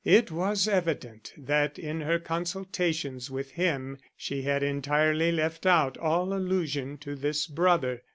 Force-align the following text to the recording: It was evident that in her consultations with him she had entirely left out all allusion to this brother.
It 0.03 0.31
was 0.31 0.67
evident 0.67 1.31
that 1.37 1.77
in 1.77 2.01
her 2.01 2.17
consultations 2.17 3.29
with 3.29 3.51
him 3.51 3.99
she 4.17 4.41
had 4.41 4.63
entirely 4.63 5.31
left 5.31 5.67
out 5.67 5.95
all 5.95 6.33
allusion 6.33 6.97
to 7.01 7.15
this 7.15 7.45
brother. 7.45 8.01